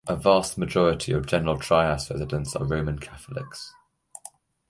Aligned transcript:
A 0.07 0.15
vast 0.15 0.57
majority 0.57 1.11
of 1.13 1.27
General 1.27 1.59
Trias 1.59 2.09
residents 2.09 2.55
are 2.55 2.65
Roman 2.65 2.97
Catholics. 2.97 3.75